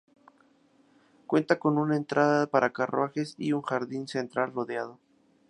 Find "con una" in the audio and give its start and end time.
1.59-1.95